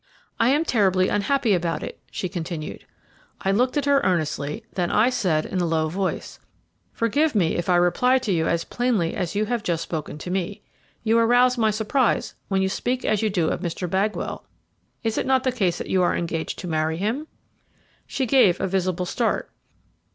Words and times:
"'I 0.39 0.49
am 0.49 0.65
terribly 0.65 1.09
unhappy 1.09 1.53
about 1.53 1.83
it 1.83 1.93
all,' 1.97 2.07
she 2.09 2.27
continued. 2.27 2.85
"I 3.41 3.51
looked 3.51 3.77
at 3.77 3.85
her 3.85 4.01
earnestly, 4.01 4.63
then 4.73 4.89
I 4.89 5.11
said 5.11 5.45
in 5.45 5.61
a 5.61 5.65
low 5.67 5.89
voice: 5.89 6.39
"'Forgive 6.91 7.35
me 7.35 7.55
if 7.55 7.69
I 7.69 7.75
reply 7.75 8.17
to 8.17 8.31
you 8.31 8.47
as 8.47 8.63
plainly 8.63 9.13
as 9.13 9.35
you 9.35 9.45
have 9.45 9.61
just 9.61 9.83
spoken 9.83 10.17
to 10.17 10.31
me. 10.31 10.63
You 11.03 11.19
arouse 11.19 11.55
my 11.55 11.69
surprise 11.69 12.33
when 12.47 12.63
you 12.63 12.67
speak 12.67 13.05
as 13.05 13.21
you 13.21 13.29
do 13.29 13.49
of 13.49 13.61
Mr. 13.61 13.87
Bagwell. 13.87 14.43
Is 15.03 15.19
it 15.19 15.27
not 15.27 15.43
the 15.43 15.51
case 15.51 15.77
that 15.77 15.91
you 15.91 16.01
are 16.01 16.17
engaged 16.17 16.57
to 16.57 16.67
marry 16.67 16.97
him?' 16.97 17.27
"She 18.07 18.25
gave 18.25 18.59
a 18.59 18.65
visible 18.67 19.05
start. 19.05 19.51